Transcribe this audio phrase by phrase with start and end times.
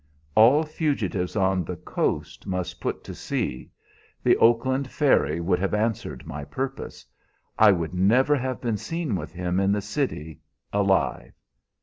[0.33, 3.69] "All fugitives on the coast must put to sea.
[4.23, 7.05] The Oakland ferry would have answered my purpose.
[7.59, 10.39] I would never have been seen with him in the city
[10.73, 11.33] alive.